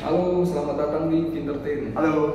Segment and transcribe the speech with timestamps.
[0.00, 1.92] Halo, selamat datang di Kindertain.
[1.92, 2.32] Halo.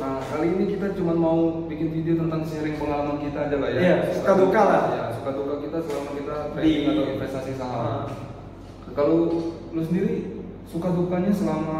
[0.00, 3.80] Nah, kali ini kita cuma mau bikin video tentang sharing pengalaman kita aja lah ya.
[3.84, 4.82] Iya, suka duka lah.
[4.90, 7.84] Ya, suka duka kita selama kita Di- trading atau investasi saham.
[7.84, 8.04] Ah.
[8.96, 9.16] Kalau
[9.76, 10.40] lu sendiri
[10.72, 11.78] suka dukanya selama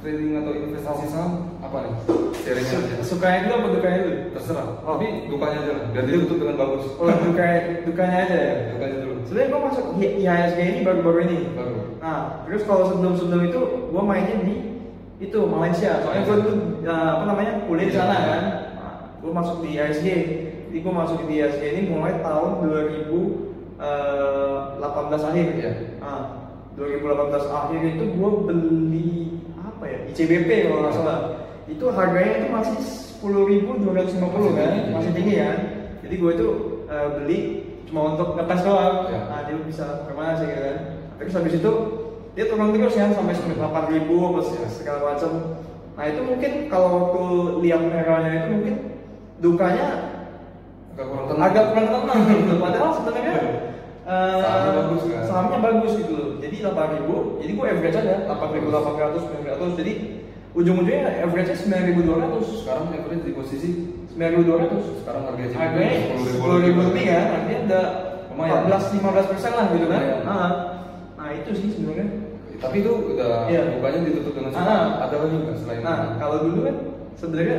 [0.00, 1.92] trading atau investasi saham apa nih?
[2.40, 3.04] Sharingnya aja.
[3.04, 4.32] Sukanya dulu apa dukanya dulu?
[4.32, 4.80] Terserah.
[4.80, 4.96] Oh.
[4.96, 6.88] Tapi dukanya aja lah, biar ditutup dengan bagus.
[6.96, 8.72] Oh, dukanya, dukanya aja ya.
[8.72, 9.20] Dukanya dulu.
[9.28, 11.52] Sebenarnya gue masuk IHSG ini baru-baru ini.
[11.52, 12.00] Baru.
[12.00, 13.60] Nah, terus kalau sebelum-sebelum itu
[13.92, 14.56] gue mainnya di
[15.20, 16.00] itu Malaysia.
[16.00, 16.56] Soalnya gue tuh
[16.88, 18.72] uh, apa namanya kuliah di sana kan.
[18.80, 20.08] Nah, gue masuk di IHSG.
[20.72, 25.46] Jadi gue masuk di IHSG ini mulai tahun 2018 akhir.
[25.60, 26.00] Iya.
[26.00, 26.48] Nah,
[26.80, 29.29] 2018 akhir itu gue beli
[29.80, 31.18] apa ya ICBP kalau nggak salah.
[31.64, 32.76] Itu harganya itu masih
[33.24, 34.92] 10.250 Masih kan, tinggi.
[34.92, 35.56] masih tinggi kan.
[36.04, 36.48] Jadi gue itu
[36.84, 37.38] uh, beli
[37.88, 38.94] cuma untuk ngetes doang.
[39.08, 39.20] Iya.
[39.24, 40.76] Nah, dia bisa ke mana sih gitu kan.
[41.16, 41.72] Terus habis itu
[42.36, 43.56] dia turun terus ya sampai 8
[43.88, 45.32] ribu plus segala macam.
[45.96, 47.22] Nah itu mungkin kalau waktu
[47.64, 48.74] lihat merahnya itu mungkin
[49.40, 49.88] dukanya
[50.92, 51.44] Agak kurang tenang.
[51.48, 52.54] agak kurang tenang gitu.
[52.60, 53.34] Padahal sebenarnya
[54.04, 55.22] eh, Sahamnya bagus kan?
[55.24, 56.28] Sahamnya bagus gitu loh.
[56.40, 59.92] Jadi 8 ribu, jadi gue average aja 8 ribu 800 900 jadi
[60.50, 63.68] ujung-ujungnya average-nya 9200 Sekarang average di posisi
[64.10, 65.94] 9200 sekarang harga harganya
[66.26, 67.80] sepuluh ribu lebih kan artinya
[68.34, 68.66] Lumayan.
[68.66, 70.50] 14 15 persen lah gitu kan nah,
[71.14, 72.08] nah itu sih sebenarnya
[72.60, 73.80] Tapi itu udah Iya.
[73.80, 74.52] bukannya ditutup dengan.
[74.52, 75.08] Ah.
[75.08, 76.76] Ada lagi nggak selain nah kalau dulu kan
[77.16, 77.58] sebenarnya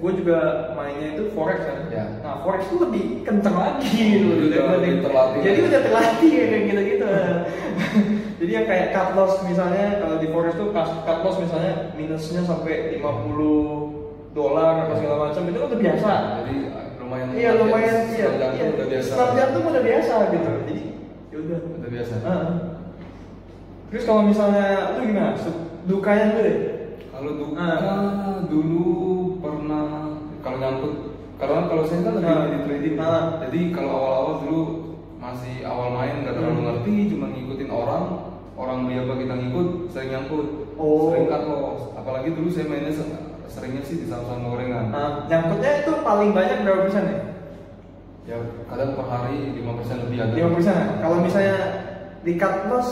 [0.00, 0.38] gue juga
[0.72, 2.04] mainnya itu forex kan Ya.
[2.24, 5.40] nah forex itu lebih kenceng lagi gitu Udah lebih terlatih.
[5.44, 7.06] jadi udah terlatih ya, kayak gitu gitu
[8.40, 12.96] jadi yang kayak cut loss misalnya kalau di forex tuh cut loss misalnya minusnya sampai
[12.96, 16.54] 50 dolar apa segala macam itu kan udah biasa Jadi
[17.02, 17.26] lumayan.
[17.34, 18.26] Iya lumayan iya.
[18.30, 18.70] Setelah jantung iya.
[18.70, 19.08] udah biasa.
[19.10, 20.50] Setelah jantung udah biasa gitu.
[20.62, 20.82] Jadi
[21.26, 21.58] ya udah.
[21.74, 22.14] Udah biasa.
[22.22, 22.48] Ah.
[23.90, 25.34] Terus kalau misalnya lu gimana?
[25.90, 26.58] Dukanya lu deh.
[27.10, 27.79] Kalau duka Ah.
[30.60, 30.94] Nyangkut
[31.40, 32.44] karena kalau saya kan lagi Ah.
[32.46, 32.94] di trading.
[33.00, 33.24] Ah.
[33.40, 34.60] Jadi kalau awal-awal dulu
[35.16, 36.66] masih awal main nggak terlalu Hmm.
[36.68, 38.04] ngerti, cuma ngikutin orang,
[38.56, 41.08] orang beli apa kita ngikut, sering nyangkut, Oh.
[41.08, 41.80] sering cut loss.
[41.92, 43.08] Apalagi dulu saya mainnya se-
[43.48, 44.84] seringnya sih di saham-saham gorengan.
[44.88, 47.18] Nah, nyangkutnya itu paling banyak berapa persen ya?
[48.28, 48.36] Ya
[48.68, 50.32] kadang per hari 5% lebih ada.
[50.36, 50.86] 5 persen ya?
[51.00, 51.56] Kalau misalnya
[52.20, 52.88] di cut loss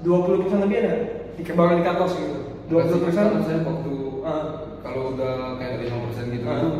[0.00, 0.94] 20 persen lebih ada?
[1.34, 2.38] Di baru di cut loss gitu?
[2.70, 3.24] 20 persen?
[3.42, 3.92] Saya waktu
[4.22, 4.42] Ah.
[4.80, 6.56] kalau udah kayak 5% gitu, Ah.
[6.62, 6.78] gitu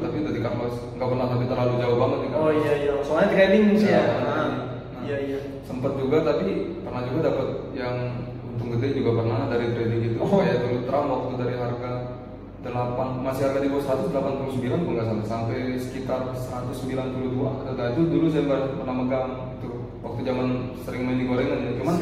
[0.68, 3.88] tapi loss nggak pernah sampai terlalu jauh banget cut Oh iya iya, soalnya trading sih
[3.88, 3.96] ya.
[3.96, 4.20] Ya, Ah.
[4.20, 4.48] nah,
[5.00, 5.38] Iya iya.
[5.64, 6.46] sempet juga tapi
[6.84, 7.96] pernah juga dapat yang
[8.44, 10.36] untung gede juga pernah dari trading itu Oh.
[10.36, 11.92] kayak dulu Trump waktu dari harga
[12.60, 14.12] 8 masih harga di bawah 189
[14.76, 19.68] kalau nggak salah sampai sekitar 192 nah itu dulu saya pernah megang itu
[19.98, 20.46] waktu zaman
[20.82, 21.94] sering main di gorengan ya cuman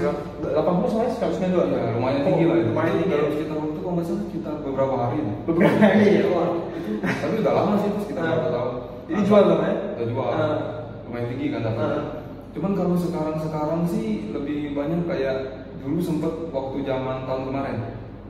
[0.42, 3.12] 80 soalnya 192 ya, lumayan tinggi lah itu Lumayan tinggi.
[3.12, 5.34] kalau nggak salah sekitar beberapa hari ya.
[5.44, 6.24] Beberapa hari ya.
[6.28, 6.48] Wah.
[6.76, 8.30] itu tapi udah lama sih itu sekitar Ah.
[8.32, 8.70] berapa tahun
[9.06, 9.74] Jadi jual dong ya?
[9.92, 10.56] udah jual Ah.
[11.02, 12.04] lumayan tinggi kan dapatnya Ah.
[12.50, 15.36] cuman kalau sekarang sekarang sih lebih banyak kayak
[15.78, 17.78] dulu sempet waktu zaman tahun kemarin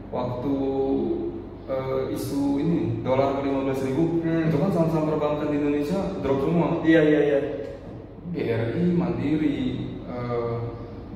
[0.08, 0.54] waktu
[1.66, 4.46] eh, isu ini dolar ke 15 ribu Hmm.
[4.46, 7.40] itu kan saham-saham perbankan di Indonesia drop semua Iya iya iya.
[8.28, 9.58] BRI Mandiri
[10.06, 10.54] eh,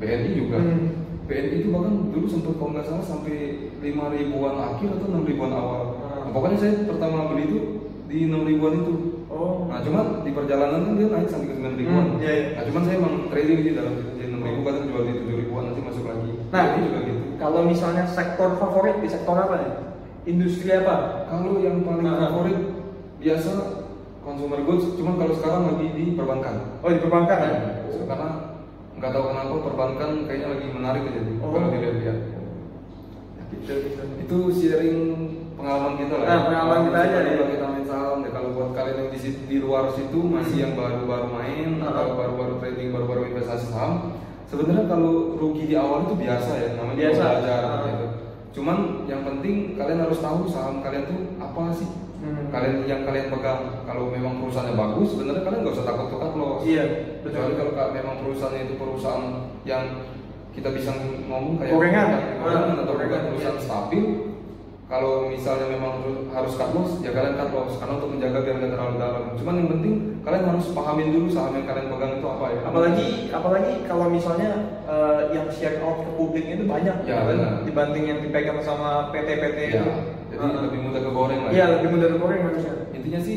[0.00, 0.86] BNI juga Hmm.
[1.28, 3.36] BNI itu bahkan dulu sempet kalau nggak salah sampai
[3.78, 6.26] 5 ribuan akhir atau 6 ribuan awal Ah.
[6.26, 7.58] Nah, pokoknya saya pertama beli itu
[8.08, 8.94] di 6 ribuan itu
[9.30, 9.70] Oh.
[9.70, 12.02] Nah cuman di perjalanan kan dia naik sampai ke 9 ribuan.
[12.02, 12.46] Hmm, iya, iya.
[12.58, 15.38] Nah cuman saya emang trading sih dalam situ di 6 ribu kadang jual di 7
[15.38, 16.30] ribuan nanti masuk lagi.
[16.50, 17.20] Nah, ini juga gitu.
[17.38, 19.70] Kalau misalnya sektor favorit di sektor apa nih?
[20.26, 20.94] Industri apa?
[21.30, 22.26] Kalau yang paling Ah.
[22.26, 22.58] favorit
[23.22, 23.50] biasa
[24.20, 26.54] consumer goods, cuman kalau sekarang lagi di perbankan.
[26.82, 27.50] Oh di perbankan ya?
[27.94, 28.49] So, karena
[28.96, 31.50] nggak tahu kenapa perbankan kayaknya lagi menarik aja nih Oh.
[31.50, 32.18] kalau dilihat-lihat.
[33.50, 34.02] Gitu gitu.
[34.22, 34.98] Itu sharing
[35.54, 36.26] pengalaman kita lah.
[36.26, 37.32] Nah, pengalaman kita aja nih.
[37.34, 40.72] Kalau kita main saham, ya kalau buat kalian yang di, di luar situ masih yang
[40.74, 41.90] baru-baru main Ah.
[41.92, 44.14] atau baru-baru trading, baru-baru investasi saham,
[44.46, 47.22] sebenarnya kalau rugi di awal itu biasa ya, namanya Biasa.
[47.26, 47.80] belajar Ah.
[47.84, 48.06] gitu.
[48.50, 51.90] Cuman yang penting kalian harus tahu saham kalian tuh apa sih.
[52.20, 52.52] Hmm.
[52.52, 56.34] Kalian yang kalian pegang, kalau memang perusahaannya bagus, sebenarnya kalian nggak usah takut tuh cut
[56.36, 56.60] loss.
[56.62, 56.84] Iya,
[57.20, 59.24] Kecuali kalau ka- memang perusahaannya itu perusahaan
[59.64, 59.84] yang
[60.50, 60.90] kita bisa
[61.24, 62.08] ngomong kayak Gorengan.
[62.36, 63.64] gorengan Ah, atau bukan perusahaan iya.
[63.64, 64.04] stabil.
[64.84, 68.72] Kalau misalnya memang harus- cut loss, ya kalian cut loss karena untuk menjaga biar nggak
[68.74, 69.22] terlalu dalam.
[69.32, 72.60] Cuman yang penting kalian harus pahamin dulu saham yang kalian pegang itu apa ya.
[72.66, 74.50] Apalagi apalagi kalau misalnya
[74.84, 77.24] eh, yang share out ke publik itu banyak Ya, kan?
[77.30, 77.52] benar.
[77.62, 79.92] dibanding yang dipegang sama PT-PT ya, itu.
[80.30, 80.62] Jadi Ah.
[80.64, 81.50] lebih mudah kegoreng lah.
[81.50, 82.74] Iya lebih mudah digoreng harusnya.
[82.90, 83.36] Intinya sih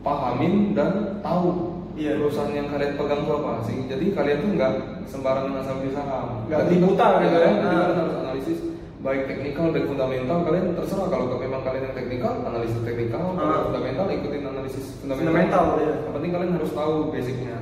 [0.00, 1.48] pahamin dan tahu
[1.92, 2.16] Iya.
[2.16, 3.76] perusahaan yang kalian pegang itu apa sih.
[3.84, 4.72] Jadi kalian tuh nggak
[5.04, 6.26] sembarangan asal beli saham.
[6.46, 7.50] Nggak beli buta gitu ya.
[7.52, 7.76] Jadi Ah.
[7.76, 8.58] kalian harus analisis
[9.02, 13.66] baik teknikal baik fundamental kalian terserah kalau memang kalian yang teknikal analisis teknikal kalau Ah.
[13.66, 15.90] fundamental ikutin analisis fundamental, Fundamental, ya.
[15.98, 17.56] yang penting kalian harus tahu basicnya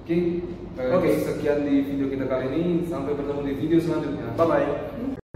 [0.00, 0.16] oke
[0.80, 1.08] eh, Oke.
[1.20, 5.27] sekian di video kita kali ini sampai bertemu di video selanjutnya Bye bye.